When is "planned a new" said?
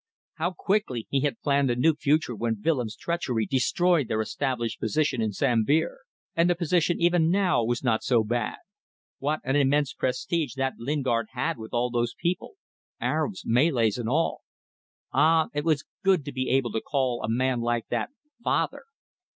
1.41-1.93